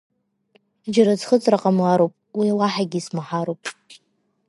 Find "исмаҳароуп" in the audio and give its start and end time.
2.99-3.61